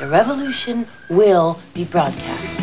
[0.00, 2.58] The revolution will be broadcast.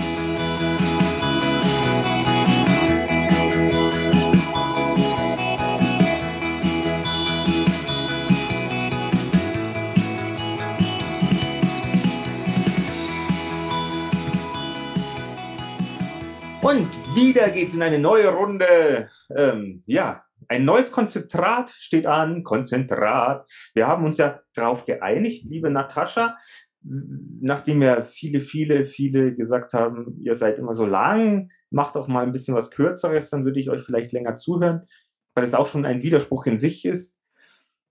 [16.63, 19.09] Und wieder geht's in eine neue Runde.
[19.37, 22.43] Ähm, ja, ein neues Konzentrat steht an.
[22.43, 23.47] Konzentrat.
[23.73, 26.35] Wir haben uns ja darauf geeinigt, liebe Natascha,
[26.81, 32.23] nachdem ja viele, viele, viele gesagt haben, ihr seid immer so lang, macht auch mal
[32.23, 34.87] ein bisschen was Kürzeres, dann würde ich euch vielleicht länger zuhören,
[35.35, 37.17] weil es auch schon ein Widerspruch in sich ist.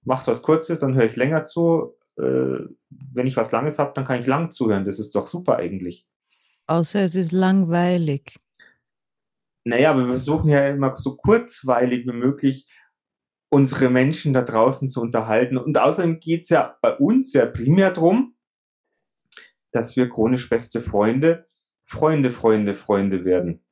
[0.04, 1.96] Macht was Kurzes, dann höre ich länger zu.
[2.16, 2.58] Äh,
[2.90, 4.84] wenn ich was Langes habe, dann kann ich lang zuhören.
[4.84, 6.06] Das ist doch super eigentlich.
[6.66, 8.36] Außer es ist langweilig.
[9.64, 12.68] Naja, aber wir versuchen ja immer so kurzweilig wie möglich
[13.48, 15.56] unsere Menschen da draußen zu unterhalten.
[15.56, 18.35] Und außerdem geht's ja bei uns ja primär drum,
[19.76, 21.46] dass wir chronisch beste Freunde,
[21.84, 23.62] Freunde, Freunde, Freunde werden.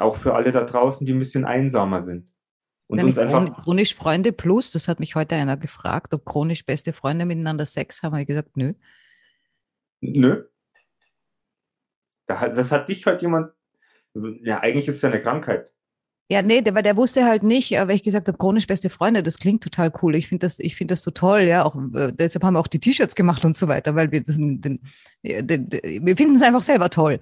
[0.00, 2.28] Auch für alle da draußen, die ein bisschen einsamer sind.
[2.88, 6.66] Und Nämlich uns einfach, chronisch Freunde plus, das hat mich heute einer gefragt, ob chronisch
[6.66, 8.12] beste Freunde miteinander Sex haben.
[8.12, 8.74] Habe ich gesagt, nö.
[10.00, 10.44] nö.
[12.26, 13.52] Das hat dich heute jemand,
[14.42, 15.72] ja, eigentlich ist es ja eine Krankheit.
[16.30, 18.88] Ja, nee, der, weil der wusste halt nicht, äh, weil ich gesagt habe, chronisch beste
[18.88, 20.16] Freunde, das klingt total cool.
[20.16, 21.64] Ich finde das, ich das so toll, ja.
[21.64, 24.36] Auch, äh, deshalb haben wir auch die T-Shirts gemacht und so weiter, weil wir das,
[24.36, 24.80] den,
[25.22, 27.20] wir finden es einfach selber toll.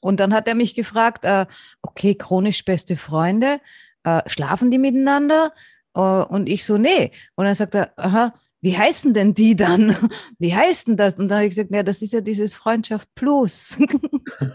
[0.00, 1.46] Und dann hat er mich gefragt, äh,
[1.82, 3.60] okay, chronisch beste Freunde,
[4.02, 5.52] äh, schlafen die miteinander?
[5.94, 7.12] Äh, und ich so, nee.
[7.36, 9.96] Und dann sagt er, aha, wie heißen denn die dann?
[10.38, 11.14] Wie heißt denn das?
[11.18, 13.78] Und dann habe ich gesagt, ja, das ist ja dieses Freundschaft Plus.
[14.40, 14.50] das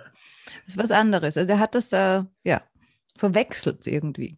[0.67, 1.37] ist was anderes.
[1.37, 2.61] Also der hat das, äh, ja,
[3.17, 4.37] verwechselt irgendwie.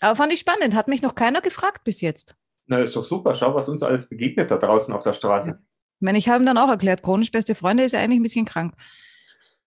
[0.00, 2.34] Aber fand ich spannend, hat mich noch keiner gefragt bis jetzt.
[2.66, 3.34] Na, ist doch super.
[3.34, 5.50] Schau, was uns alles begegnet da draußen auf der Straße.
[5.50, 5.58] Ja.
[6.00, 8.24] Ich meine, ich habe ihm dann auch erklärt, chronisch beste Freunde ist ja eigentlich ein
[8.24, 8.74] bisschen krank.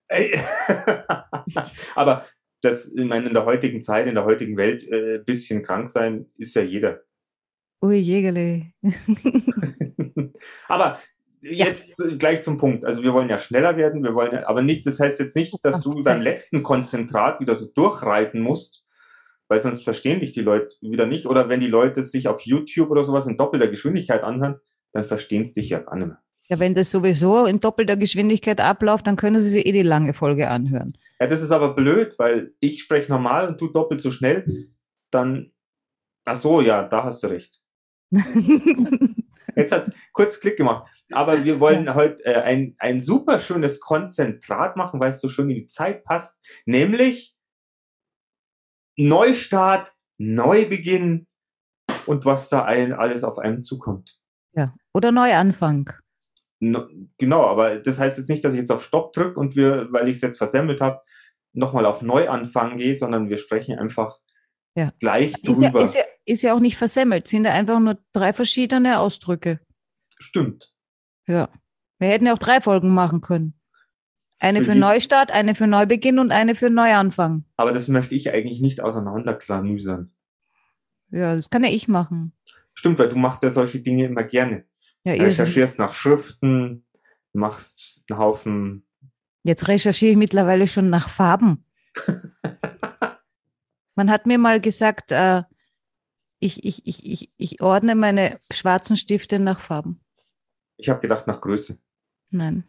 [1.96, 2.26] Aber
[2.62, 6.26] das, ich meine, in der heutigen Zeit, in der heutigen Welt, äh, bisschen krank sein,
[6.38, 7.02] ist ja jeder.
[7.82, 8.72] Ui, Jägerle.
[10.68, 11.00] Aber
[11.50, 12.86] jetzt äh, gleich zum Punkt.
[12.86, 15.54] Also wir wollen ja schneller werden, wir wollen ja, aber nicht, das heißt jetzt nicht,
[15.64, 18.86] dass du beim letzten Konzentrat wieder so durchreiten musst,
[19.48, 21.26] weil sonst verstehen dich die Leute wieder nicht.
[21.26, 24.58] Oder wenn die Leute sich auf YouTube oder sowas in doppelter Geschwindigkeit anhören,
[24.94, 26.22] dann verstehen sie dich ja gar nicht mehr.
[26.50, 30.14] Ja, wenn das sowieso in doppelter Geschwindigkeit abläuft, dann können Sie sich eh die lange
[30.14, 30.98] Folge anhören.
[31.20, 34.70] Ja, das ist aber blöd, weil ich spreche normal und du doppelt so schnell,
[35.12, 35.52] dann,
[36.24, 37.60] ach so, ja, da hast du recht.
[39.58, 40.90] Jetzt hat's kurz Klick gemacht.
[41.12, 45.50] Aber wir wollen heute äh, ein, ein super schönes Konzentrat machen, weil es so schön
[45.50, 46.46] in die Zeit passt.
[46.66, 47.36] Nämlich
[48.96, 51.28] Neustart, Neubeginn
[52.06, 54.18] und was da ein, alles auf einem zukommt.
[54.54, 54.74] ja.
[54.94, 55.92] Oder Neuanfang.
[56.60, 56.88] No,
[57.20, 60.08] genau, aber das heißt jetzt nicht, dass ich jetzt auf Stopp drücke und wir, weil
[60.08, 61.02] ich es jetzt versemmelt habe,
[61.54, 64.18] nochmal auf Neuanfang gehe, sondern wir sprechen einfach
[64.78, 64.94] Ja.
[65.00, 65.82] gleich Ist ja, drüber.
[65.82, 69.60] ist, ja, ist ja auch nicht versemmelt, sind ja einfach nur drei verschiedene Ausdrücke.
[70.20, 70.72] Stimmt.
[71.28, 71.50] Ja.
[72.00, 73.60] Wir hätten ja auch drei Folgen machen können.
[74.40, 77.44] Eine für je- Neustart, eine für Neubeginn und eine für Neuanfang.
[77.56, 80.14] Aber das möchte ich eigentlich nicht auseinanderklamüsern.
[81.10, 82.34] Ja, das kann ja ich machen.
[82.76, 84.66] Stimmt, weil du machst ja solche Dinge immer gerne.
[85.04, 86.86] Ja, recherchierst nach Schriften,
[87.34, 88.86] machst einen Haufen.
[89.44, 91.66] jetzt recherchiere ich mittlerweile schon nach Farben.
[93.98, 95.42] Man hat mir mal gesagt, äh,
[96.40, 100.00] ich, ich, ich, ich, ich ordne meine schwarzen Stifte nach Farben.
[100.78, 101.80] Ich habe gedacht nach Größe.
[102.30, 102.64] Nein.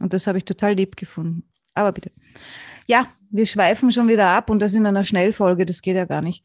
[0.00, 1.48] Und das habe ich total lieb gefunden.
[1.72, 2.10] Aber bitte.
[2.88, 6.20] Ja, wir schweifen schon wieder ab und das in einer Schnellfolge, das geht ja gar
[6.20, 6.44] nicht.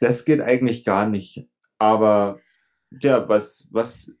[0.00, 1.48] Das geht eigentlich gar nicht.
[1.78, 2.40] Aber
[2.90, 4.16] ja, was, was,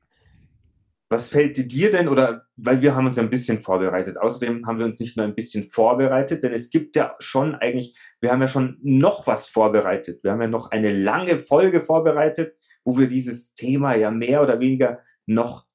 [1.10, 4.18] was fällt dir denn oder weil wir haben uns ja ein bisschen vorbereitet.
[4.18, 7.96] Außerdem haben wir uns nicht nur ein bisschen vorbereitet, denn es gibt ja schon eigentlich,
[8.20, 10.24] wir haben ja schon noch was vorbereitet.
[10.24, 14.60] Wir haben ja noch eine lange Folge vorbereitet, wo wir dieses Thema ja mehr oder
[14.60, 15.66] weniger noch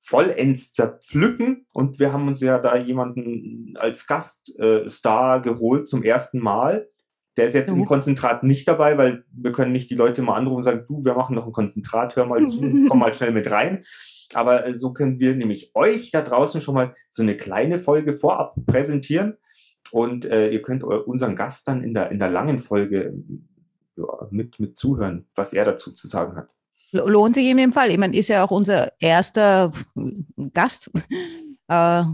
[0.00, 1.66] vollends zerpflücken.
[1.72, 6.88] Und wir haben uns ja da jemanden als Gaststar äh, geholt zum ersten Mal.
[7.36, 7.86] Der ist jetzt im Mhm.
[7.86, 11.14] Konzentrat nicht dabei, weil wir können nicht die Leute mal anrufen und sagen, du, wir
[11.14, 13.80] machen noch ein Konzentrat, hör mal zu, komm mal schnell mit rein.
[14.34, 18.12] Aber äh, so können wir nämlich euch da draußen schon mal so eine kleine Folge
[18.12, 19.36] vorab präsentieren.
[19.90, 23.14] Und äh, ihr könnt unseren Gast dann in der, in der langen Folge
[23.96, 26.48] ja, mit, mit zuhören, was er dazu zu sagen hat.
[26.92, 27.90] Lo- Lohnt sich in dem Fall.
[27.90, 29.72] Ich meine, ist ja auch unser erster
[30.52, 30.90] Gast.
[31.66, 32.04] Äh,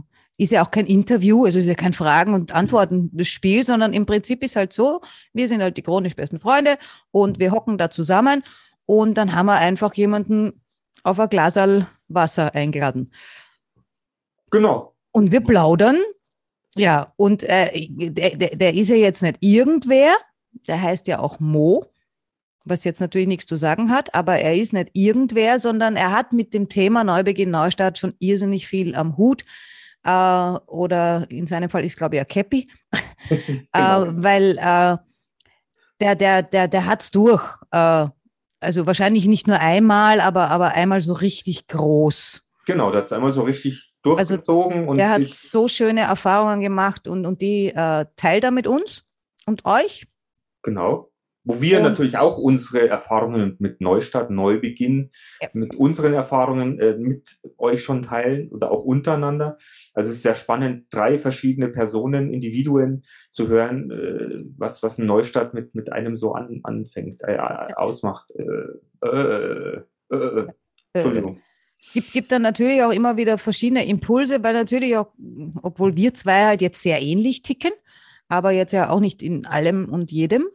[0.40, 4.42] ist ja auch kein Interview, also ist ja kein Fragen- und Antworten-Spiel, sondern im Prinzip
[4.42, 5.02] ist halt so,
[5.34, 6.78] wir sind halt die chronisch besten Freunde
[7.10, 8.42] und wir hocken da zusammen
[8.86, 10.62] und dann haben wir einfach jemanden
[11.02, 13.12] auf ein Glasal Wasser eingeladen.
[14.50, 14.94] Genau.
[15.12, 15.98] Und wir plaudern.
[16.74, 20.14] Ja, und äh, der, der, der ist ja jetzt nicht irgendwer,
[20.66, 21.84] der heißt ja auch Mo,
[22.64, 26.32] was jetzt natürlich nichts zu sagen hat, aber er ist nicht irgendwer, sondern er hat
[26.32, 29.44] mit dem Thema Neubeginn, Neustart schon irrsinnig viel am Hut.
[30.04, 30.10] Äh,
[30.66, 32.68] oder in seinem Fall ist, glaube ich, ein Käppi,
[33.72, 34.04] genau.
[34.04, 34.96] äh, weil äh,
[36.00, 37.42] der, der, der, der hat es durch.
[37.70, 38.08] Äh,
[38.60, 42.42] also wahrscheinlich nicht nur einmal, aber, aber einmal so richtig groß.
[42.66, 44.80] Genau, das ist einmal so richtig durchgezogen.
[44.80, 48.66] Also, und der hat so schöne Erfahrungen gemacht und, und die äh, teilt er mit
[48.66, 49.02] uns
[49.46, 50.06] und euch.
[50.62, 51.09] Genau.
[51.50, 55.10] Wo wir und, natürlich auch unsere Erfahrungen mit Neustart, Neubeginn,
[55.40, 55.48] ja.
[55.52, 59.56] mit unseren Erfahrungen äh, mit euch schon teilen oder auch untereinander.
[59.94, 65.06] Also es ist sehr spannend, drei verschiedene Personen, Individuen zu hören, äh, was, was ein
[65.06, 67.76] Neustart mit, mit einem so an, anfängt, äh, ja.
[67.76, 68.30] ausmacht.
[68.36, 70.46] Äh, äh, äh,
[70.92, 71.40] Entschuldigung
[71.94, 75.12] gibt, gibt dann natürlich auch immer wieder verschiedene Impulse, weil natürlich auch,
[75.62, 77.72] obwohl wir zwei halt jetzt sehr ähnlich ticken,
[78.28, 80.46] aber jetzt ja auch nicht in allem und jedem.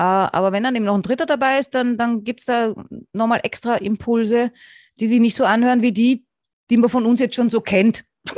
[0.00, 2.74] Äh, aber wenn dann eben noch ein Dritter dabei ist, dann, dann gibt es da
[3.12, 4.50] nochmal extra Impulse,
[4.98, 6.24] die sich nicht so anhören wie die,
[6.70, 8.06] die man von uns jetzt schon so kennt.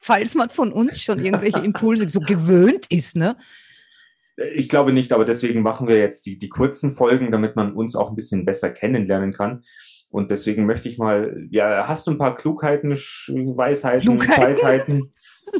[0.00, 3.36] Falls man von uns schon irgendwelche Impulse so gewöhnt ist, ne?
[4.54, 7.94] Ich glaube nicht, aber deswegen machen wir jetzt die, die kurzen Folgen, damit man uns
[7.94, 9.62] auch ein bisschen besser kennenlernen kann.
[10.12, 14.34] Und deswegen möchte ich mal, ja, hast du ein paar Klugheiten, Weisheiten, Klugheiten.
[14.34, 15.12] Zeitheiten,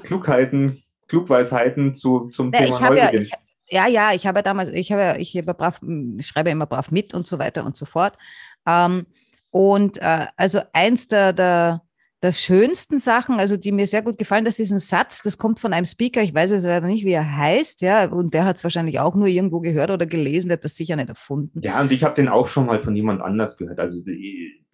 [0.02, 3.24] Klugheiten, Klugweisheiten zu, zum ja, Thema Neubeginn?
[3.24, 3.36] Ja,
[3.72, 5.80] ja, ja, ich habe damals, ich habe, ich habe brav,
[6.20, 8.18] schreibe immer brav mit und so weiter und so fort.
[8.66, 9.06] Ähm,
[9.50, 11.82] und äh, also eins der, der,
[12.22, 15.58] der schönsten Sachen, also die mir sehr gut gefallen, das ist ein Satz, das kommt
[15.58, 18.56] von einem Speaker, ich weiß jetzt leider nicht, wie er heißt, ja, und der hat
[18.56, 21.60] es wahrscheinlich auch nur irgendwo gehört oder gelesen, der hat das sicher nicht erfunden.
[21.62, 23.80] Ja, und ich habe den auch schon mal von jemand anders gehört.
[23.80, 24.02] Also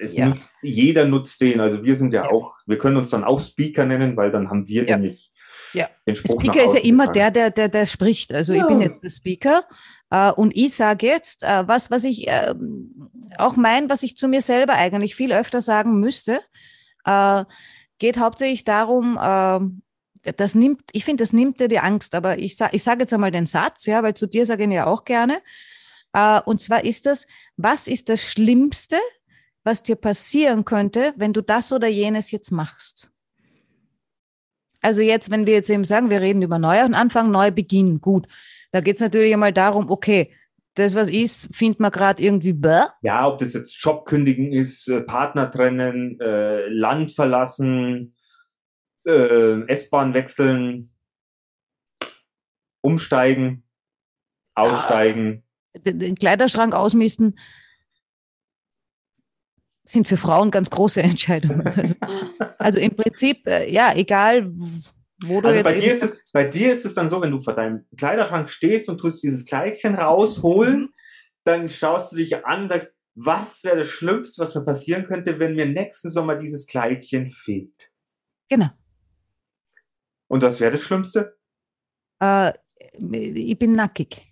[0.01, 0.27] ja.
[0.27, 1.61] nutzt, jeder nutzt den.
[1.61, 4.51] Also wir sind ja, ja, auch, wir können uns dann auch Speaker nennen, weil dann
[4.51, 4.97] haben wir ja.
[4.97, 5.28] nämlich
[5.73, 5.89] ja.
[6.07, 8.33] den Spruch Speaker ist ja immer der, der, der, der spricht.
[8.33, 9.65] Also ich bin jetzt der Speaker
[10.11, 12.55] äh, und ich sage jetzt, äh, was, was ich äh,
[13.39, 16.41] auch mein, was ich zu mir selber eigentlich viel öfter sagen müsste
[17.09, 17.45] äh,
[17.99, 22.57] geht hauptsächlich darum, äh, das nimmt, ich finde, das nimmt dir die Angst, aber ich,
[22.57, 24.87] sa ich sage jetzt einmal den Satz, ja, weil zu dir sage ich ihn ja
[24.87, 25.41] auch gerne.
[26.13, 27.27] Äh, und zwar ist das,
[27.57, 28.99] was ist das Schlimmste,
[29.65, 33.11] was dir passieren könnte, wenn du das oder jenes jetzt machst?
[34.81, 38.27] Also jetzt, wenn wir jetzt eben sagen, wir reden über Neuanfang, Neubeginn, gut.
[38.71, 40.33] Da geht es natürlich einmal darum, okay,
[40.75, 42.85] das, was ist, findet man gerade irgendwie bäh.
[43.03, 48.15] Ja, ob das jetzt Job kündigen ist, äh, Partner trennen, äh, Land verlassen,
[49.05, 50.91] äh, S-Bahn wechseln,
[52.81, 53.65] umsteigen,
[54.55, 55.43] aussteigen.
[55.75, 57.39] Ja, den Kleiderschrank ausmisten
[59.91, 61.67] sind für Frauen ganz große Entscheidungen.
[61.67, 61.95] Also,
[62.59, 64.53] also im Prinzip, äh, ja, egal
[65.25, 67.55] wo also bei dir, ist es, bei dir ist es dann so, wenn du vor
[67.55, 70.93] deinem Kleiderschrank stehst und tust dieses Kleidchen rausholen, mhm.
[71.45, 75.41] dann schaust du dich an und sagst, was wäre das Schlimmste, was mir passieren könnte,
[75.41, 77.91] wenn mir nächsten Sommer dieses Kleidchen fehlt?
[78.49, 78.71] Genau.
[80.29, 81.37] Und was wäre das Schlimmste?
[82.21, 82.53] Äh,
[82.93, 84.23] ich bin nackig.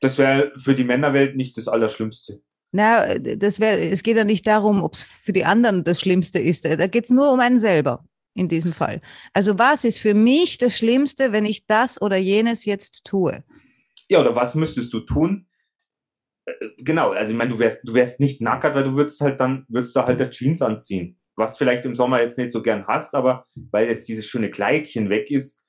[0.00, 2.42] Das wäre für die Männerwelt nicht das Allerschlimmste.
[2.72, 6.38] Na, das wäre, es geht ja nicht darum, ob es für die anderen das Schlimmste
[6.38, 6.64] ist.
[6.64, 8.04] Da geht es nur um einen selber
[8.34, 9.00] in diesem Fall.
[9.32, 13.42] Also was ist für mich das Schlimmste, wenn ich das oder jenes jetzt tue?
[14.08, 15.48] Ja, oder was müsstest du tun?
[16.44, 19.40] Äh, genau, also ich meine, du wärst, du wärst nicht nackert, weil du würdest halt
[19.40, 21.18] dann, würdest du halt der Jeans anziehen.
[21.34, 25.10] Was vielleicht im Sommer jetzt nicht so gern hast, aber weil jetzt dieses schöne Kleidchen
[25.10, 25.62] weg ist,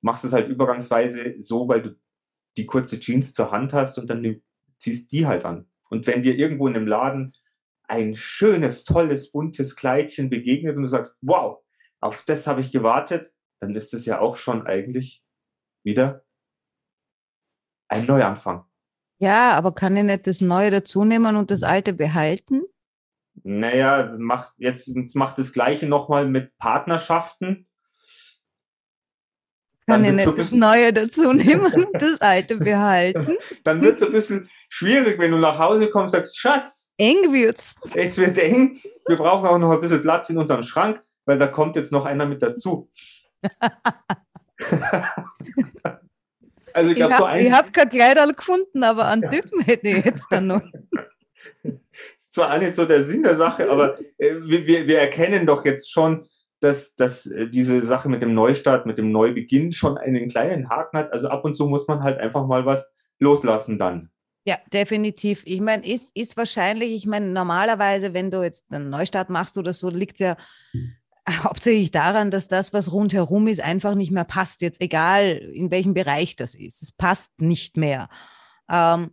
[0.00, 1.90] machst du es halt übergangsweise so, weil du
[2.56, 4.42] die kurze Jeans zur Hand hast und dann
[4.78, 5.66] ziehst die halt an.
[5.92, 7.36] Und wenn dir irgendwo in einem Laden
[7.86, 11.62] ein schönes, tolles, buntes Kleidchen begegnet und du sagst, wow,
[12.00, 13.30] auf das habe ich gewartet,
[13.60, 15.22] dann ist es ja auch schon eigentlich
[15.84, 16.24] wieder
[17.88, 18.64] ein Neuanfang.
[19.18, 22.62] Ja, aber kann ich nicht das Neue dazu nehmen und das Alte behalten?
[23.42, 27.68] Naja, macht, jetzt macht das Gleiche nochmal mit Partnerschaften.
[29.92, 33.36] Kann ich nicht das Neue dazu nehmen und das Alte behalten?
[33.64, 36.90] Dann wird es ein bisschen schwierig, wenn du nach Hause kommst und sagst, Schatz.
[36.96, 37.74] Eng wird's.
[37.94, 38.78] Es wird eng.
[39.06, 42.04] Wir brauchen auch noch ein bisschen Platz in unserem Schrank weil da kommt jetzt noch
[42.04, 42.90] einer mit dazu.
[46.72, 47.46] also ich glaube, so ein.
[47.46, 50.62] Ich habe kein Kleider gefunden, aber an Typen hätte ich jetzt dann noch.
[51.62, 51.72] das
[52.18, 55.64] ist zwar auch nicht so der Sinn der Sache, aber äh, wir, wir erkennen doch
[55.64, 56.26] jetzt schon,
[56.62, 60.98] dass, dass äh, diese Sache mit dem Neustart, mit dem Neubeginn schon einen kleinen Haken
[60.98, 61.12] hat.
[61.12, 64.10] Also ab und zu muss man halt einfach mal was loslassen dann.
[64.44, 65.42] Ja, definitiv.
[65.44, 69.72] Ich meine, ist, ist wahrscheinlich, ich meine, normalerweise, wenn du jetzt einen Neustart machst oder
[69.72, 70.36] so, liegt ja
[71.28, 74.62] hauptsächlich daran, dass das, was rundherum ist, einfach nicht mehr passt.
[74.62, 76.82] Jetzt egal, in welchem Bereich das ist.
[76.82, 78.08] Es passt nicht mehr.
[78.68, 79.10] Ähm,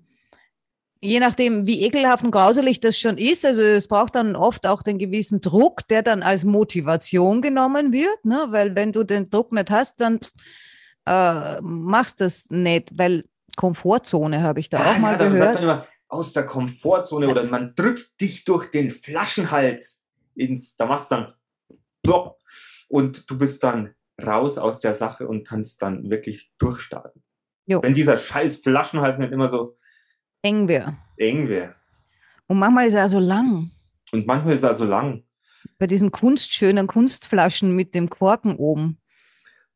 [1.01, 4.83] je nachdem, wie ekelhaft und grauselig das schon ist, also es braucht dann oft auch
[4.83, 8.47] den gewissen Druck, der dann als Motivation genommen wird, ne?
[8.49, 10.19] weil wenn du den Druck nicht hast, dann
[11.05, 13.25] äh, machst das nicht, weil
[13.55, 15.63] Komfortzone habe ich da ja, auch mal ja, gehört.
[15.63, 21.15] Immer, aus der Komfortzone oder man drückt dich durch den Flaschenhals ins, da machst du
[21.15, 21.33] dann
[22.03, 22.39] plopp
[22.87, 27.23] und du bist dann raus aus der Sache und kannst dann wirklich durchstarten.
[27.67, 27.83] Jo.
[27.83, 29.77] Wenn dieser scheiß Flaschenhals nicht immer so
[30.41, 30.97] eng wäre.
[31.17, 31.75] Eng wäre.
[32.47, 33.71] Und manchmal ist er so lang.
[34.11, 35.23] Und manchmal ist er so lang.
[35.77, 38.99] Bei diesen kunstschönen Kunstflaschen mit dem Korken oben.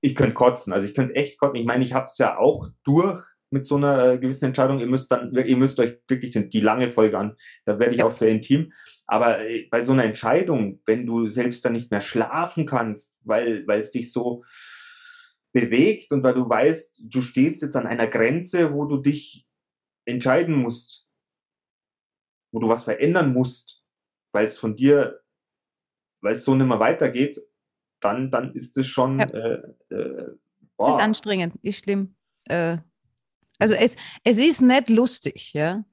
[0.02, 1.56] Ich könnte kotzen, also ich könnte echt kotzen.
[1.56, 4.80] Ich meine, ich habe es ja auch durch mit so einer äh, gewissen Entscheidung.
[4.80, 7.36] Ihr müsst dann, ihr müsst euch wirklich die, lange Folge an.
[7.66, 8.06] Da werde ich ja.
[8.06, 8.72] auch sehr intim.
[9.06, 13.66] Aber äh, bei so einer Entscheidung, wenn du selbst dann nicht mehr schlafen kannst, weil,
[13.68, 14.44] weil es dich so
[15.54, 19.46] bewegt und weil du weißt, du stehst jetzt an einer Grenze, wo du dich
[20.06, 21.08] entscheiden musst,
[22.52, 23.84] wo du was verändern musst,
[24.32, 25.22] weil es von dir,
[26.22, 27.40] weil es so nicht mehr weitergeht,
[28.00, 29.26] dann, dann ist es schon ja.
[29.28, 30.32] äh, äh,
[30.78, 30.98] boah.
[30.98, 32.16] Ist anstrengend, ist schlimm.
[32.46, 32.78] Äh,
[33.60, 35.84] also es, es ist nicht lustig, ja.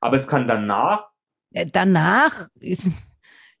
[0.00, 1.10] Aber es kann danach.
[1.52, 2.90] Äh, danach ist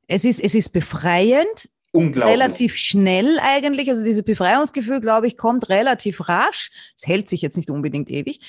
[0.08, 1.70] es ist, es ist befreiend.
[1.92, 2.32] Unglaublich.
[2.34, 3.90] Relativ schnell eigentlich.
[3.90, 6.70] Also dieses Befreiungsgefühl, glaube ich, kommt relativ rasch.
[6.96, 8.40] Es hält sich jetzt nicht unbedingt ewig.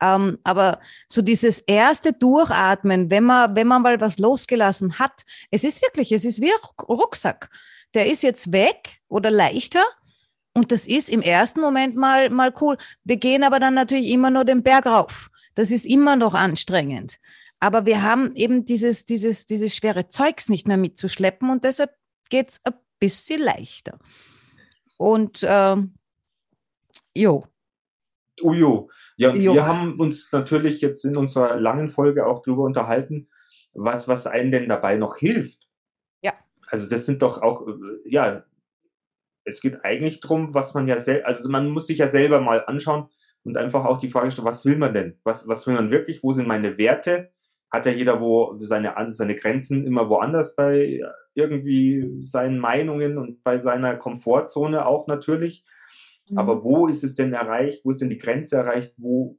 [0.00, 5.64] Ähm, aber so dieses erste Durchatmen, wenn man, wenn man mal was losgelassen hat, es
[5.64, 7.50] ist wirklich, es ist wie ein Rucksack.
[7.94, 9.84] Der ist jetzt weg oder leichter.
[10.52, 12.76] Und das ist im ersten Moment mal, mal cool.
[13.04, 15.30] Wir gehen aber dann natürlich immer nur den Berg rauf.
[15.54, 17.18] Das ist immer noch anstrengend.
[17.60, 21.94] Aber wir haben eben dieses, dieses, dieses schwere Zeugs nicht mehr mitzuschleppen und deshalb
[22.30, 23.98] geht es ein bisschen leichter.
[24.96, 25.76] Und äh,
[27.14, 27.44] jo.
[28.42, 28.90] Ujo.
[29.16, 29.54] Ja, jo.
[29.54, 33.28] wir haben uns natürlich jetzt in unserer langen Folge auch darüber unterhalten,
[33.72, 35.68] was, was einem denn dabei noch hilft.
[36.22, 36.34] Ja.
[36.68, 37.72] Also das sind doch auch, äh,
[38.04, 38.44] ja,
[39.44, 42.64] es geht eigentlich darum, was man ja selbst, also man muss sich ja selber mal
[42.66, 43.08] anschauen
[43.44, 45.18] und einfach auch die Frage stellen, was will man denn?
[45.24, 46.22] Was, was will man wirklich?
[46.22, 47.30] Wo sind meine Werte?
[47.70, 51.00] Hat ja jeder wo seine, seine Grenzen immer woanders bei
[51.34, 55.64] irgendwie seinen Meinungen und bei seiner Komfortzone auch natürlich.
[56.30, 56.38] Mhm.
[56.38, 57.84] Aber wo ist es denn erreicht?
[57.84, 58.94] Wo ist denn die Grenze erreicht?
[58.96, 59.38] Wo,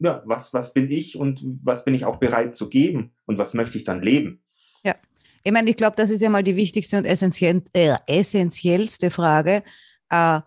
[0.00, 3.14] ja, was, was bin ich und was bin ich auch bereit zu geben?
[3.26, 4.42] Und was möchte ich dann leben?
[4.84, 4.96] Ja.
[5.44, 9.62] Ich meine, ich glaube, das ist ja mal die wichtigste und essentiell, äh, essentiellste Frage.
[10.10, 10.40] Äh,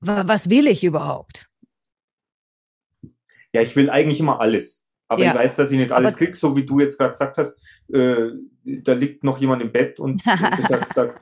[0.00, 1.48] was will ich überhaupt?
[3.52, 4.86] Ja, ich will eigentlich immer alles.
[5.08, 5.30] Aber ja.
[5.30, 7.58] ich weiß, dass ich nicht alles kriege, so wie du jetzt gerade gesagt hast.
[7.92, 8.30] Äh,
[8.64, 10.22] da liegt noch jemand im Bett und
[10.68, 11.14] sagst, da,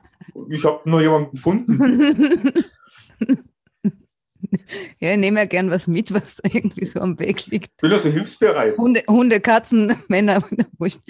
[0.49, 2.53] ich habe nur jemanden gefunden.
[4.99, 7.71] Ja, ich nehme ja gern was mit, was da irgendwie so am Weg liegt.
[7.75, 8.77] Ich bin also hilfsbereit.
[8.77, 10.43] Hunde, Hunde Katzen, Männer,
[10.77, 11.01] wurscht.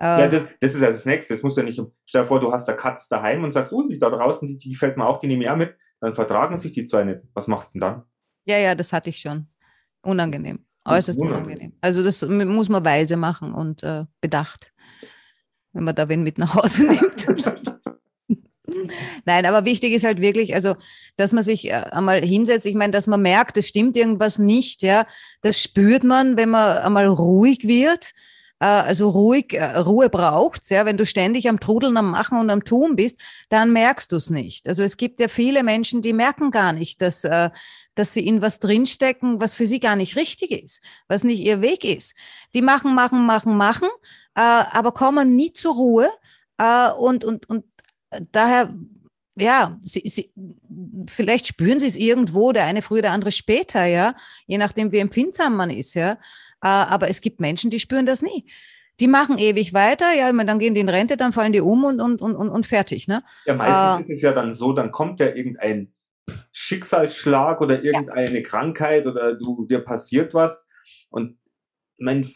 [0.00, 0.30] Ja, äh.
[0.30, 1.34] das, das, ist ja das Nächste.
[1.34, 3.86] Das muss ja nicht, stell dir vor, du hast eine Katze daheim und sagst, oh,
[3.88, 5.76] die da draußen, die, die fällt mir auch, die nehme ich auch mit.
[6.00, 7.20] Dann vertragen sich die zwei nicht.
[7.34, 8.02] Was machst du denn dann?
[8.44, 9.48] Ja, ja, das hatte ich schon.
[10.02, 10.64] Unangenehm.
[10.88, 11.44] Äußerst unangenehm.
[11.46, 11.72] unangenehm.
[11.80, 14.72] Also das muss man weise machen und äh, bedacht,
[15.72, 17.26] wenn man da wen mit nach Hause nimmt.
[19.24, 20.76] Nein, aber wichtig ist halt wirklich, also,
[21.16, 22.66] dass man sich äh, einmal hinsetzt.
[22.66, 25.06] Ich meine, dass man merkt, es stimmt irgendwas nicht, ja.
[25.42, 28.12] Das spürt man, wenn man einmal ruhig wird.
[28.60, 30.84] Äh, also ruhig, äh, Ruhe braucht ja.
[30.84, 34.30] Wenn du ständig am Trudeln, am Machen und am Tun bist, dann merkst du es
[34.30, 34.68] nicht.
[34.68, 37.22] Also es gibt ja viele Menschen, die merken gar nicht, dass,
[37.94, 41.60] dass sie in was drinstecken, was für sie gar nicht richtig ist, was nicht ihr
[41.60, 42.16] Weg ist.
[42.54, 43.88] Die machen, machen, machen, machen,
[44.34, 46.10] aber kommen nie zur Ruhe.
[46.98, 47.64] und, und, und
[48.32, 48.74] daher,
[49.36, 50.32] ja, sie, sie,
[51.08, 54.14] vielleicht spüren sie es irgendwo, der eine früher, der andere später, ja,
[54.46, 56.18] je nachdem, wie empfindsam man ist, ja.
[56.62, 58.46] Äh, aber es gibt Menschen, die spüren das nie.
[59.00, 62.00] Die machen ewig weiter, ja, dann gehen die in Rente, dann fallen die um und,
[62.00, 63.22] und, und, und fertig, ne?
[63.46, 65.92] Ja, meistens äh, ist es ja dann so, dann kommt ja irgendein
[66.52, 68.42] Schicksalsschlag oder irgendeine ja.
[68.42, 70.68] Krankheit oder du, dir passiert was
[71.10, 71.38] und
[71.96, 72.28] mein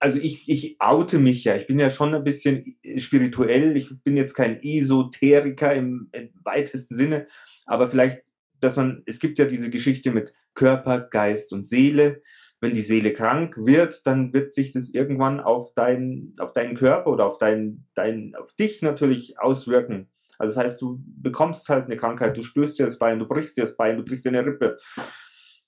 [0.00, 1.56] also ich, ich oute mich ja.
[1.56, 3.76] Ich bin ja schon ein bisschen spirituell.
[3.76, 7.26] Ich bin jetzt kein Esoteriker im, im weitesten Sinne,
[7.66, 8.22] aber vielleicht,
[8.60, 12.22] dass man, es gibt ja diese Geschichte mit Körper, Geist und Seele.
[12.60, 17.10] Wenn die Seele krank wird, dann wird sich das irgendwann auf deinen, auf deinen Körper
[17.10, 20.10] oder auf dein, dein, auf dich natürlich auswirken.
[20.38, 23.56] Also das heißt, du bekommst halt eine Krankheit, du stößt dir das Bein, du brichst
[23.56, 24.76] dir das Bein, du brichst dir eine Rippe.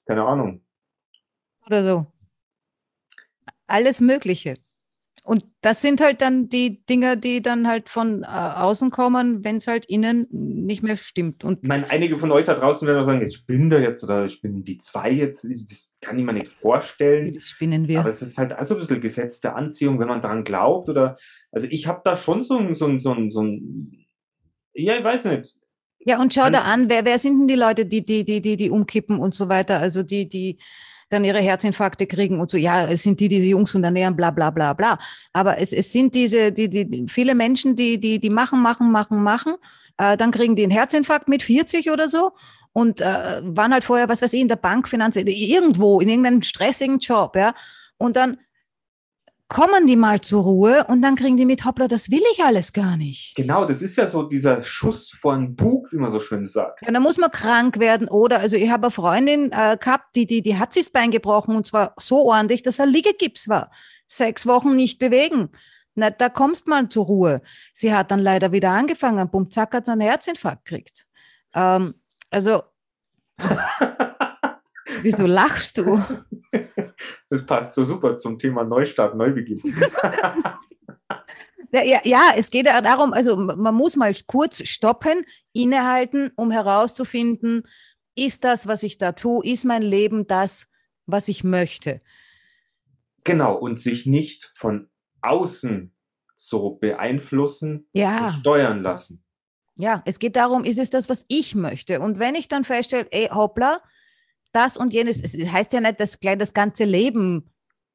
[0.06, 0.64] Keine Ahnung.
[1.66, 2.06] Oder so
[3.70, 4.54] alles Mögliche.
[5.22, 9.56] Und das sind halt dann die Dinge, die dann halt von äh, außen kommen, wenn
[9.56, 11.44] es halt innen nicht mehr stimmt.
[11.44, 14.02] Und Ich meine, einige von euch da draußen werden auch sagen, jetzt spinnt er jetzt
[14.02, 15.44] oder spinnen die zwei jetzt.
[15.44, 17.38] Das kann ich mir nicht vorstellen.
[17.40, 18.00] spinnen wir.
[18.00, 20.88] Aber es ist halt also ein bisschen Gesetz der Anziehung, wenn man daran glaubt.
[20.88, 21.14] Oder
[21.52, 24.06] also ich habe da schon so ein, so ein, so ein, so ein,
[24.72, 25.50] ja, ich weiß nicht.
[26.02, 28.40] Ja, und schau An- da an, wer, wer sind denn die Leute, die, die, die,
[28.40, 30.58] die, die umkippen und so weiter, also die, die
[31.10, 34.30] dann ihre Herzinfarkte kriegen und so, ja, es sind die, die die Jungs ernähren, bla
[34.30, 34.98] bla bla bla.
[35.32, 38.90] Aber es, es sind diese, die, die, die- viele Menschen, die, die, die machen, machen,
[38.90, 39.54] machen, machen,
[39.98, 42.32] äh, dann kriegen die einen Herzinfarkt mit 40 oder so
[42.72, 46.42] und äh, waren halt vorher, was weiß ich, in der Bank, Finanz, irgendwo, in irgendeinem
[46.42, 47.54] stressigen Job, ja.
[47.98, 48.38] Und dann
[49.50, 52.72] kommen die mal zur Ruhe und dann kriegen die mit, hoppla, das will ich alles
[52.72, 53.34] gar nicht.
[53.34, 56.82] Genau, das ist ja so dieser Schuss vor den Bug, wie man so schön sagt.
[56.82, 60.26] Ja, dann muss man krank werden oder, also ich habe eine Freundin äh, gehabt, die,
[60.26, 63.72] die, die hat sich das Bein gebrochen und zwar so ordentlich, dass er Liegegips war.
[64.06, 65.50] Sechs Wochen nicht bewegen.
[65.96, 67.40] Na, da kommst mal zur Ruhe.
[67.74, 71.06] Sie hat dann leider wieder angefangen, bumm, zack, hat sie einen Herzinfarkt gekriegt.
[71.56, 71.94] Ähm,
[72.30, 72.62] also,
[75.02, 76.00] wieso lachst du?
[77.28, 79.62] Das passt so super zum Thema Neustart, Neubeginn.
[81.72, 87.62] Ja, ja, es geht ja darum, also man muss mal kurz stoppen, innehalten, um herauszufinden,
[88.16, 90.66] ist das, was ich da tue, ist mein Leben das,
[91.06, 92.00] was ich möchte?
[93.22, 94.88] Genau, und sich nicht von
[95.22, 95.94] außen
[96.34, 98.22] so beeinflussen Ja.
[98.22, 99.22] und steuern lassen.
[99.76, 102.00] Ja, es geht darum, ist es das, was ich möchte?
[102.00, 103.80] Und wenn ich dann feststelle, ey, hoppla,
[104.52, 107.50] das und jenes, es heißt ja nicht, dass gleich das ganze Leben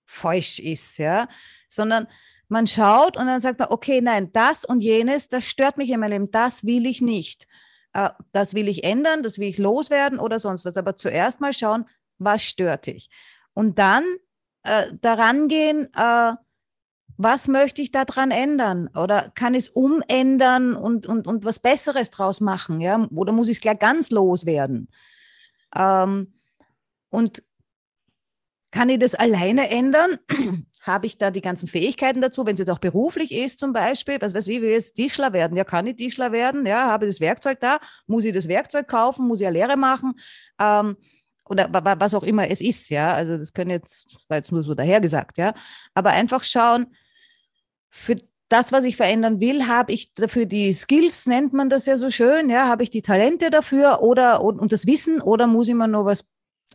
[0.06, 1.28] falsch ist, ja,
[1.70, 2.08] sondern
[2.48, 6.00] man schaut und dann sagt man, okay, nein, das und jenes, das stört mich in
[6.00, 7.48] meinem Leben, das will ich nicht.
[7.94, 10.78] Äh, das will ich ändern, das will ich loswerden oder sonst was.
[10.78, 11.86] Aber zuerst mal schauen,
[12.18, 13.10] was stört dich?
[13.54, 14.04] Und dann
[14.64, 16.34] äh, daran gehen, äh,
[17.18, 18.90] was möchte ich daran ändern?
[18.94, 22.82] Oder kann ich es umändern und, und, und was Besseres draus machen?
[22.82, 23.08] Ja?
[23.16, 24.90] Oder muss ich es gleich ganz loswerden?
[25.74, 26.35] Ähm,
[27.16, 27.44] und
[28.72, 30.18] kann ich das alleine ändern?
[30.82, 34.22] Habe ich da die ganzen Fähigkeiten dazu, wenn es jetzt auch beruflich ist zum Beispiel,
[34.22, 37.16] was weiß ich, will jetzt Tischler werden, ja, kann ich Tischler werden, ja, habe ich
[37.16, 40.14] das Werkzeug da, muss ich das Werkzeug kaufen, muss ich eine Lehre machen?
[40.62, 40.96] Ähm,
[41.48, 44.38] oder wa- wa- was auch immer es ist, ja, also das können jetzt, das war
[44.38, 45.54] jetzt nur so dahergesagt, ja,
[45.96, 46.88] aber einfach schauen,
[47.90, 48.18] für
[48.50, 52.12] das, was ich verändern will, habe ich dafür die Skills, nennt man das ja so
[52.12, 55.74] schön, ja, habe ich die Talente dafür oder und, und das Wissen oder muss ich
[55.76, 56.26] mir nur was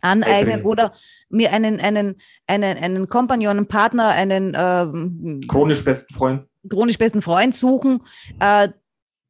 [0.01, 0.93] aneignen oder
[1.29, 6.45] mir einen, einen, einen, einen Kompagnon, einen Partner, einen ähm, Chronisch besten Freund.
[6.69, 8.03] chronisch besten Freund suchen,
[8.39, 8.69] äh,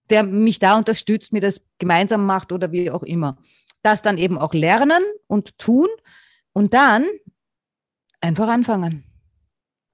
[0.10, 3.38] der mich da unterstützt, mir das gemeinsam macht oder wie auch immer.
[3.84, 5.88] Das dann eben auch lernen und tun
[6.54, 7.06] und dann
[8.20, 9.04] einfach anfangen.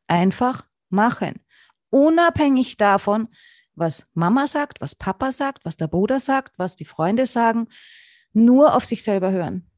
[0.08, 1.42] Einfach machen.
[1.90, 3.30] Unabhängig davon,
[3.76, 7.68] was Mama sagt, was Papa sagt, was der Bruder sagt, was die Freunde sagen,
[8.34, 9.70] nur auf sich selber hören.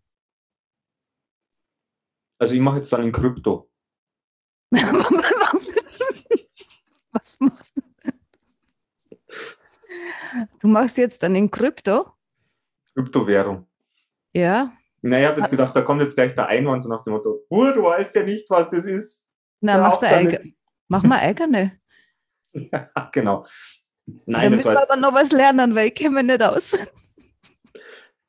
[2.40, 3.70] Also ich mache jetzt dann in Krypto.
[7.12, 7.82] was machst du?
[10.62, 12.14] Du machst jetzt dann in Krypto?
[12.94, 13.68] Kryptowährung.
[14.34, 14.72] Ja.
[15.02, 17.46] Na, ich habe jetzt gedacht, da kommt jetzt gleich der Einwand so nach dem Motto,
[17.50, 19.26] uh, du weißt ja nicht, was das ist.
[19.62, 20.40] Na, Hör machst du damit.
[20.40, 20.56] eigen.
[20.88, 21.78] Mach mal eigene.
[22.52, 23.46] Ja, genau.
[24.08, 26.76] Wir Nein, das müssen war aber noch was lernen, weil ich kenne mich nicht aus.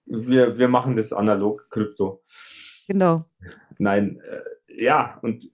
[0.05, 2.23] wir, wir machen das analog Krypto.
[2.87, 3.25] Genau.
[3.81, 5.45] Nein, äh, ja, und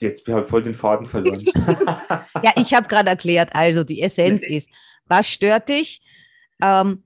[0.00, 1.44] jetzt habe ich voll den Faden verloren.
[2.42, 4.68] Ja, ich habe gerade erklärt, also die Essenz ist,
[5.06, 6.02] was stört dich?
[6.62, 7.04] Ähm,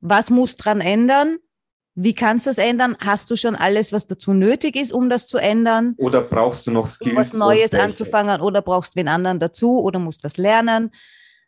[0.00, 1.38] was muss dran ändern?
[1.94, 2.96] Wie kannst du das ändern?
[2.98, 5.94] Hast du schon alles, was dazu nötig ist, um das zu ändern?
[5.98, 7.16] Oder brauchst du noch Um Skills?
[7.16, 10.90] was und Neues anzufangen oder brauchst wen anderen dazu oder musst was lernen?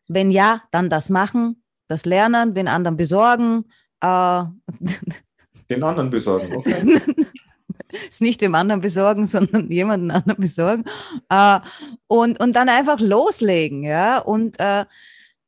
[0.06, 3.64] Wenn ja, dann das machen, das lernen, den anderen besorgen.
[4.00, 4.44] Äh,
[5.70, 6.56] Den anderen besorgen.
[6.56, 7.00] Okay.
[8.08, 10.84] es nicht dem anderen besorgen, sondern jemanden anderen besorgen.
[11.28, 11.60] Äh,
[12.06, 14.84] und, und dann einfach loslegen, ja, und äh,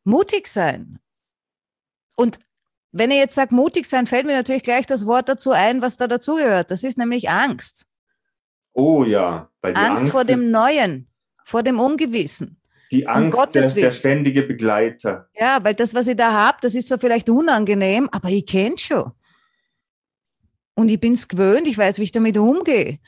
[0.05, 0.99] mutig sein.
[2.17, 2.39] Und
[2.93, 5.97] wenn ich jetzt sage, mutig sein, fällt mir natürlich gleich das Wort dazu ein, was
[5.97, 6.71] da dazugehört.
[6.71, 7.87] Das ist nämlich Angst.
[8.73, 11.09] Oh ja, die Angst, Angst, vor dem Neuen,
[11.45, 12.61] vor dem Ungewissen.
[12.93, 15.29] die Angst der, der ständige Begleiter.
[15.35, 18.79] Ja, weil das, was ich da habe, das ist zwar vielleicht unangenehm, aber ich kenne
[18.79, 19.13] schon.
[20.77, 23.01] Und ich bin es gewöhnt, ich weiß, wie ich damit umgehe.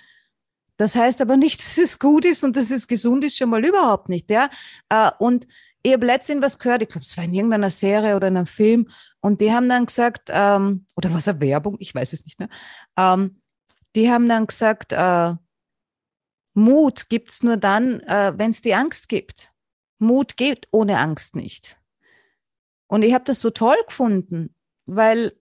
[0.78, 3.64] Das heißt aber nicht, dass es gut ist und dass es gesund ist, schon mal
[3.64, 4.28] überhaupt nicht.
[4.30, 4.50] Ja?
[4.88, 5.46] Äh, Und
[5.82, 8.46] ich habe letztens was gehört, ich glaube, es war in irgendeiner Serie oder in einem
[8.46, 8.88] Film,
[9.20, 12.48] und die haben dann gesagt, ähm, oder was eine Werbung, ich weiß es nicht mehr,
[12.96, 13.40] ähm,
[13.94, 15.34] die haben dann gesagt, äh,
[16.54, 19.52] Mut gibt es nur dann, äh, wenn es die Angst gibt.
[19.98, 21.78] Mut geht ohne Angst nicht.
[22.88, 24.54] Und ich habe das so toll gefunden,
[24.86, 25.32] weil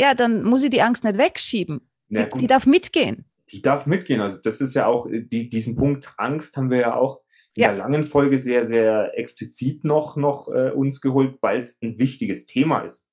[0.00, 1.80] ja, dann muss ich die Angst nicht wegschieben.
[2.08, 3.24] Ja, die, die darf mitgehen.
[3.50, 4.20] die darf mitgehen.
[4.20, 7.20] Also das ist ja auch, äh, die, diesen Punkt Angst haben wir ja auch
[7.54, 7.68] in Ja.
[7.68, 12.46] der langen Folge sehr, sehr explizit noch, noch äh, uns geholt, weil es ein wichtiges
[12.46, 13.10] Thema ist.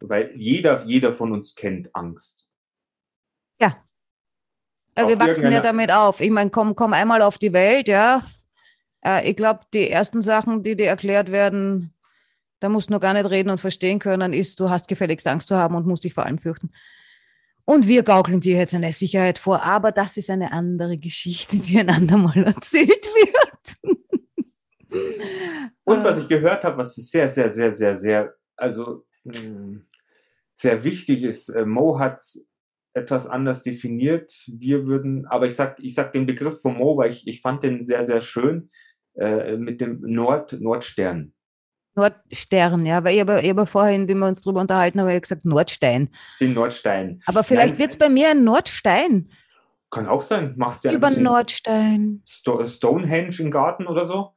[0.00, 2.48] Weil jeder, jeder von uns kennt Angst.
[3.60, 6.20] Äh, Wir wachsen ja damit auf.
[6.20, 8.22] Ich meine, komm, komm einmal auf die Welt, ja.
[9.04, 11.94] Äh, ich glaube, die ersten Sachen, die dir erklärt werden,
[12.60, 15.48] da musst du noch gar nicht reden und verstehen können, ist, du hast gefälligst Angst
[15.48, 16.70] zu haben und musst dich vor allem fürchten.
[17.64, 21.78] Und wir gaukeln dir jetzt eine Sicherheit vor, aber das ist eine andere Geschichte, die
[21.78, 23.98] ein andermal erzählt wird.
[25.84, 29.82] Und was ich gehört habe, was sehr, sehr, sehr, sehr, sehr, also mh,
[30.54, 32.18] sehr wichtig ist, äh, Mo hat
[32.94, 34.32] etwas anders definiert.
[34.46, 37.62] Wir würden, aber ich sag, ich sag den Begriff von Mo, weil ich, ich fand
[37.62, 38.70] den sehr, sehr schön
[39.14, 41.32] äh, mit dem Nord, Nordstern.
[41.98, 45.44] Nordstern, ja, weil ich habe, ich habe vorhin, wie wir uns darüber unterhalten haben, gesagt
[45.44, 46.08] Nordstein.
[46.40, 47.20] Den Nordstein.
[47.26, 49.30] Aber vielleicht wird es bei mir ein Nordstein.
[49.90, 50.54] Kann auch sein.
[50.56, 52.22] Machst du ja Über Nordstein.
[52.28, 54.34] Sto Stonehenge im Garten oder so.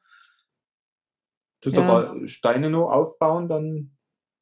[1.61, 1.83] Tust Ja.
[1.83, 3.91] aber Steine nur aufbauen, dann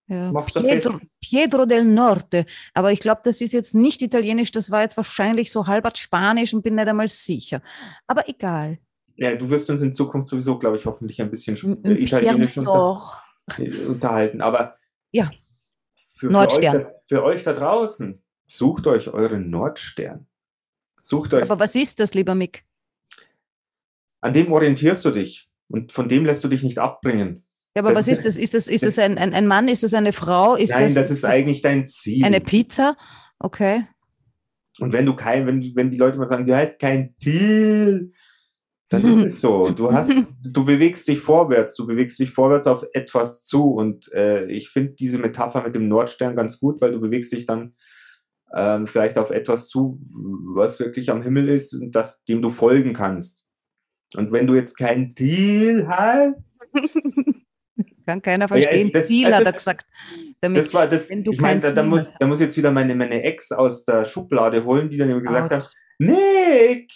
[0.08, 0.32] Ja.
[0.32, 1.06] Machst du Pietro, fest.
[1.22, 2.46] Pietro del Norte.
[2.74, 6.54] Aber ich glaube, das ist jetzt nicht italienisch, das war jetzt wahrscheinlich so halbert Spanisch
[6.54, 7.62] und bin nicht einmal sicher.
[8.08, 8.80] Aber egal.
[9.22, 13.22] Ja, du wirst uns in Zukunft sowieso, glaube ich, hoffentlich ein bisschen M- Italienisch unter,
[13.58, 14.42] äh, unterhalten.
[14.42, 14.78] Aber
[15.12, 15.30] Ja.
[16.14, 16.82] für, für, euch, Nordstern.
[16.84, 20.28] da- für euch da draußen, sucht euch euren Nordstern.
[21.02, 22.64] Sucht euch, Aber was ist das, lieber Mick?
[24.22, 27.46] an dem orientierst du dich und von dem lässt du dich nicht abbringen.
[27.76, 28.38] Ja, aber Das was ist- ist das?
[28.38, 29.68] Ist das, ist das- das ein, ein, ein Mann?
[29.68, 30.56] Ist das eine Frau?
[30.56, 32.26] Ist Nein, das, das, ist eigentlich dein Ziel.
[32.26, 32.98] eine Pizza?
[33.40, 33.86] Okay.
[34.80, 38.12] Und wenn du kein, wenn, wenn die Leute mal sagen, du hast kein Ziel,
[38.89, 39.69] dann ist es so.
[39.69, 43.71] Du hast, du bewegst dich vorwärts, du bewegst dich vorwärts auf etwas zu.
[43.71, 47.45] Und äh, ich finde diese Metapher mit dem Nordstern ganz gut, weil du bewegst dich
[47.45, 47.75] dann
[48.56, 49.99] ähm, vielleicht auf etwas zu,
[50.56, 53.47] was wirklich am Himmel ist und das, dem du folgen kannst.
[54.15, 56.36] Und wenn du jetzt kein Ziel hast,
[58.06, 58.91] Kann keiner Ja, verstehen.
[58.91, 59.86] das- Ziel, das- hat er gesagt.
[60.41, 62.58] Damit, das war das, wenn du ich meine, da, da, muss, da muss ich jetzt
[62.58, 65.65] wieder meine, meine Ex aus der Schublade holen, die dann immer gesagt Autsch.
[65.65, 66.91] hat, Nick,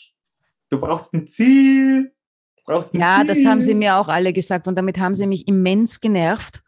[0.74, 2.14] du brauchst ein Ziel.
[2.58, 3.28] Du brauchst ein Ja, Ziel.
[3.28, 6.64] das haben sie mir auch alle gesagt und damit haben sie mich immens genervt,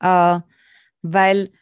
[0.00, 0.40] äh,
[1.02, 1.52] weil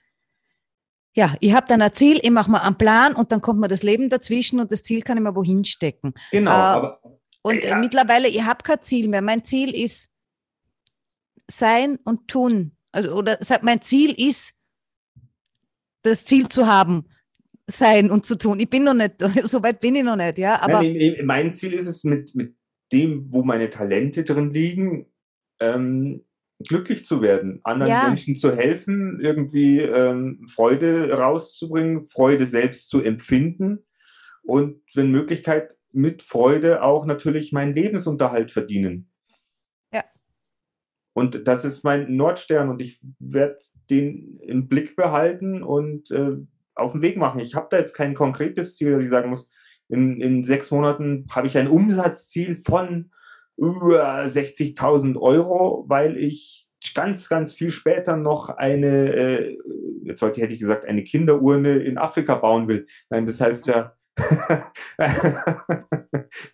[1.15, 3.69] ja, ich habe dann ein Ziel, ich mache mir einen Plan und dann kommt mir
[3.69, 6.15] das Leben dazwischen und das Ziel kann ich mir wohin stecken.
[6.31, 7.03] Genau, Äh, aber
[7.43, 7.77] Und Ja.
[7.77, 9.21] mittlerweile, ich habe kein Ziel mehr.
[9.21, 10.11] Mein Ziel ist
[11.51, 12.77] sein und tun.
[12.93, 14.55] Also, oder mein Ziel ist,
[16.03, 17.09] das Ziel zu haben,
[17.73, 18.61] sein und zu tun.
[18.61, 20.61] Ich bin noch nicht, so weit bin ich noch nicht, ja.
[20.61, 22.55] Aber Nein, mein Ziel ist es, mit, mit
[22.93, 25.07] dem, wo meine Talente drin liegen,
[25.61, 26.25] ähm,
[26.69, 28.09] glücklich zu werden, anderen Ja.
[28.09, 33.85] Menschen zu helfen, irgendwie ähm, Freude rauszubringen, Freude selbst zu empfinden
[34.43, 39.11] und wenn Möglichkeit mit Freude auch natürlich meinen Lebensunterhalt verdienen.
[39.93, 40.05] Ja.
[41.13, 43.59] Und das ist mein Nordstern und ich werde
[43.91, 46.37] den im Blick behalten und äh,
[46.75, 47.41] auf den Weg machen.
[47.41, 49.53] Ich habe da jetzt kein konkretes Ziel, dass ich sagen muss,
[49.89, 53.11] in, in sechs Monaten habe ich ein Umsatzziel von
[53.57, 59.59] über 60.000 Euro, weil ich ganz, ganz viel später noch eine, äh,
[60.05, 62.87] jetzt heute hätte ich gesagt, eine Kinderurne in Afrika bauen will.
[63.11, 63.95] Nein, das heißt ja,
[64.97, 65.21] das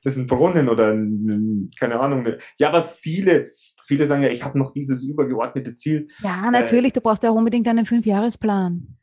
[0.05, 2.27] ist ein Brunnen oder ein, keine Ahnung.
[2.59, 3.51] Ja, aber viele,
[3.87, 6.09] viele sagen ja, ich habe noch dieses übergeordnete Ziel.
[6.23, 8.98] ja, natürlich, du brauchst ja auch unbedingt einen Fünfjahresplan.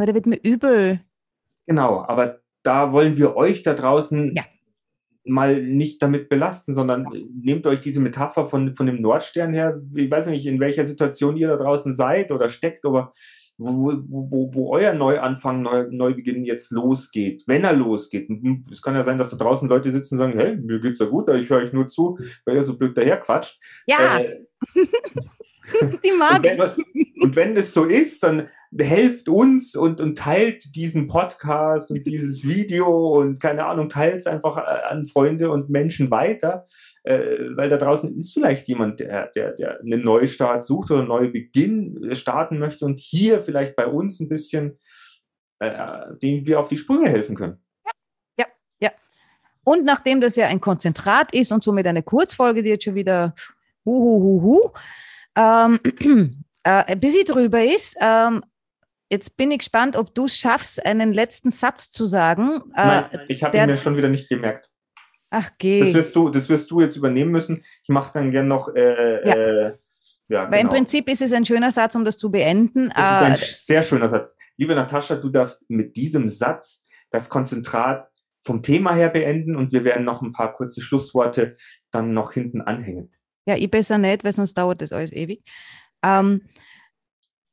[0.00, 1.00] Weil der wird mir übel.
[1.66, 4.44] Genau, aber da wollen wir euch da draußen Ja.
[5.24, 7.06] mal nicht damit belasten, sondern
[7.38, 9.78] nehmt euch diese Metapher von, von dem Nordstern her.
[9.94, 13.12] Ich weiß nicht, in welcher Situation ihr da draußen seid oder steckt, aber
[13.58, 18.30] wo, wo, wo, euer Neuanfang, Neu, Neubeginn jetzt losgeht, wenn er losgeht.
[18.30, 20.98] Und Es kann ja sein, dass da draußen Leute sitzen und sagen, hey, mir geht's
[20.98, 23.60] ja gut, ich höre euch nur zu, weil ihr so blöd daherquatscht.
[23.86, 24.46] Ja, Äh,
[26.02, 26.58] die mag und wenn,
[26.94, 27.22] ich.
[27.22, 28.48] und wenn das so ist, dann
[28.82, 34.26] helft uns und, und teilt diesen Podcast und dieses Video und keine Ahnung, teilt es
[34.26, 36.64] einfach äh, an Freunde und Menschen weiter,
[37.04, 37.20] äh,
[37.56, 42.10] weil da draußen ist vielleicht jemand, der, der, der einen Neustart sucht oder einen Neubeginn
[42.10, 44.78] äh, starten möchte und hier vielleicht bei uns ein bisschen,
[45.58, 45.70] äh,
[46.22, 47.58] dem wir auf die Sprünge helfen können.
[49.64, 53.34] Und nachdem das ja ein Konzentrat ist und somit eine Kurzfolge, die jetzt schon wieder
[53.84, 54.70] hu, hu, hu, hu,
[55.36, 55.78] ähm,
[56.64, 58.42] äh, ein bisschen drüber ist, ähm,
[59.10, 62.62] jetzt bin ich gespannt, ob du es schaffst, einen letzten Satz zu sagen.
[62.76, 64.68] Äh, Nein, ich habe ihn mir schon wieder nicht gemerkt.
[65.30, 65.80] Ach, geh.
[65.80, 67.62] Das wirst du, das wirst du jetzt übernehmen müssen.
[67.82, 68.74] Ich mache dann gern noch.
[68.74, 69.34] Äh, Ja.
[69.34, 69.76] äh,
[70.28, 70.74] ja, Weil im genau.
[70.74, 72.92] Prinzip ist es ein schöner Satz, um das zu beenden.
[72.94, 74.36] Das ist ein Äh, sehr schöner Satz.
[74.56, 78.08] Liebe Natascha, du darfst mit diesem Satz das Konzentrat
[78.44, 81.56] vom Thema her beenden und wir werden noch ein paar kurze Schlussworte
[81.90, 83.12] dann noch hinten anhängen.
[83.44, 85.42] Ja, ich besser nicht, weil sonst dauert das alles ewig.
[86.04, 86.48] Ähm,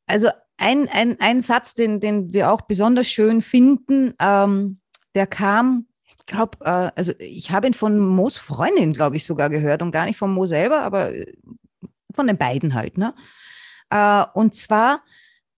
[0.05, 4.79] also ein, ein, ein Satz, den, den wir auch besonders schön finden, ähm,
[5.15, 9.49] der kam, ich glaube, äh, also ich habe ihn von Moos Freundin, glaube ich, sogar
[9.49, 11.33] gehört und gar nicht von Mo selber, aber äh,
[12.13, 12.97] von den beiden halt.
[12.97, 13.13] Ne?
[13.89, 15.03] Äh, und zwar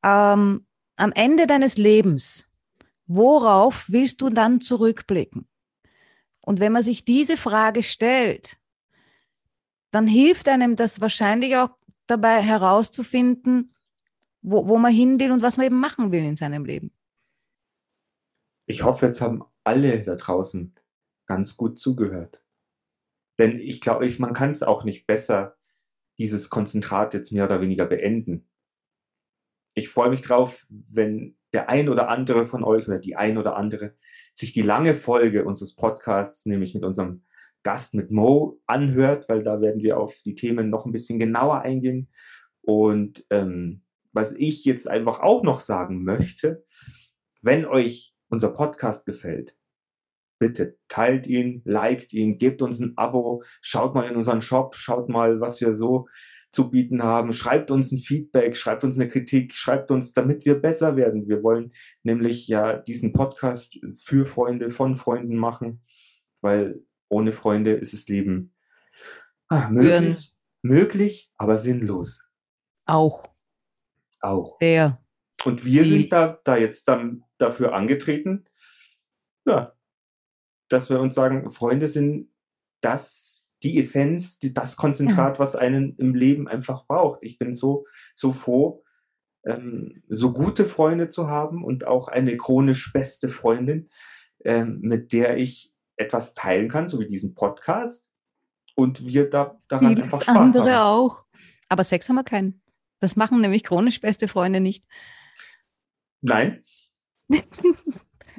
[0.05, 2.49] ähm, am Ende deines Lebens,
[3.07, 5.49] worauf willst du dann zurückblicken?
[6.41, 8.57] Und wenn man sich diese Frage stellt,
[9.91, 11.71] dann hilft einem das wahrscheinlich auch
[12.07, 13.73] dabei herauszufinden,
[14.51, 16.93] wo, wo man hin will und was man eben machen will in seinem Leben.
[18.67, 20.73] Ich hoffe, jetzt haben alle da draußen
[21.27, 22.45] ganz gut zugehört.
[23.39, 25.57] Denn ich glaube, ich, man kann es auch nicht besser,
[26.19, 28.49] dieses Konzentrat jetzt mehr oder weniger beenden.
[29.75, 33.57] Ich freue mich drauf, wenn der ein oder andere von euch oder die ein oder
[33.57, 33.97] andere
[34.35, 37.23] sich die lange Folge unseres Podcasts, nämlich mit unserem
[37.63, 41.63] Gast mit Mo, anhört, weil da werden wir auf die Themen noch ein bisschen genauer
[41.63, 42.09] eingehen.
[42.63, 46.65] Und ähm, was ich jetzt einfach auch noch sagen möchte,
[47.43, 49.57] wenn euch unser Podcast gefällt,
[50.39, 55.09] bitte teilt ihn, liked ihn, gebt uns ein Abo, schaut mal in unseren Shop, schaut
[55.09, 56.07] mal, was wir so
[56.51, 60.55] zu bieten haben, schreibt uns ein Feedback, schreibt uns eine Kritik, schreibt uns, damit wir
[60.55, 61.29] besser werden.
[61.29, 65.83] Wir wollen nämlich ja diesen Podcast für Freunde, von Freunden machen,
[66.41, 68.55] weil ohne Freunde ist das Leben
[69.49, 72.31] ah, möglich, möglich, aber sinnlos.
[72.87, 73.25] Auch
[74.23, 74.59] auch.
[74.59, 75.03] der.
[75.45, 78.45] Und wir Die- sind da, da jetzt dann dafür angetreten,
[79.47, 79.73] ja,
[80.69, 82.31] dass wir uns sagen, Freunde sind
[82.83, 87.23] das, die Essenz, die, das Konzentrat, was einen im Leben einfach braucht.
[87.23, 88.85] Ich bin so, so froh,
[89.47, 93.89] ähm, so gute Freunde zu haben und auch eine chronisch beste Freundin,
[94.45, 98.13] ähm, mit der ich etwas teilen kann, so wie diesen Podcast.
[98.75, 100.83] Und wir da, daran Vieles einfach Spaß andere haben.
[101.11, 101.25] auch.
[101.69, 102.61] Aber Sex haben wir keinen.
[103.01, 104.85] Das machen nämlich chronisch beste Freunde nicht.
[106.21, 106.63] Nein,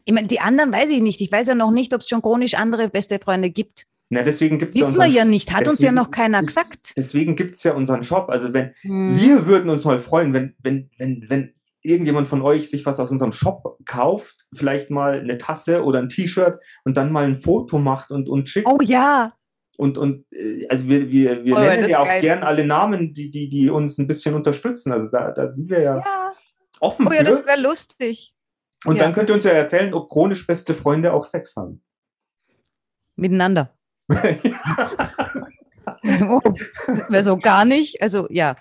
[0.06, 1.22] Ich meine, die anderen weiß ich nicht.
[1.22, 3.86] Ich weiß ja noch nicht, ob es schon chronisch andere beste Freunde gibt.
[4.10, 5.54] na, deswegen gibt es Wissen wir ja nicht.
[5.54, 6.94] Hat uns ja noch keiner gesagt.
[6.98, 8.30] Deswegen gibt es ja unseren Shop.
[8.30, 9.20] Also wenn Hm.
[9.20, 13.12] wir würden uns mal freuen, wenn, wenn, wenn, wenn irgendjemand von euch sich was aus
[13.12, 17.78] unserem Shop kauft, vielleicht mal eine Tasse oder ein T-Shirt und dann mal ein Foto
[17.78, 18.68] macht und, und schickt.
[18.68, 19.34] Oh ja.
[19.80, 22.20] Und, und äh, also wir, wir, wir Oh, nennen ja auch geil.
[22.20, 24.92] gern alle Namen, die, die, die uns ein bisschen unterstützen.
[24.92, 26.32] Also da, da sind wir ja, Ja.
[26.82, 27.24] offen Oh ja, für.
[27.24, 28.36] das wäre lustig.
[28.86, 29.04] und ja.
[29.04, 31.82] dann könnt ihr uns ja erzählen, ob chronisch beste Freunde auch Sex haben.
[33.16, 33.74] Miteinander.
[36.30, 36.40] Oh,
[36.88, 38.02] das wäre so gar nicht.
[38.02, 38.56] Also ja.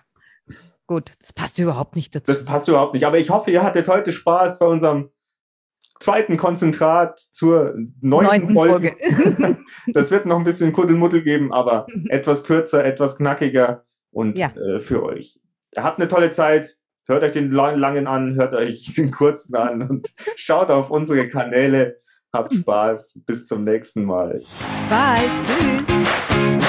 [0.87, 2.24] Gut, das passt überhaupt nicht dazu.
[2.33, 3.04] Das passt überhaupt nicht.
[3.04, 5.11] Aber ich hoffe, ihr hattet heute Spaß bei unserem
[6.01, 8.97] zweiten Konzentrat zur neunten, Neunten Folge.
[9.01, 9.57] Folge.
[9.95, 14.53] Das wird noch ein bisschen Kuddelmuddel geben, aber etwas kürzer, etwas knackiger und Ja.
[14.57, 15.41] äh, für euch.
[15.77, 16.77] Habt eine tolle Zeit.
[17.07, 21.29] Hört euch den lang- langen an, hört euch den kurzen an und schaut auf unsere
[21.29, 21.97] Kanäle.
[22.35, 23.23] Habt Spaß.
[23.27, 24.43] Bis zum nächsten Mal.
[24.91, 25.31] Bye.
[25.47, 26.69] Tschüss.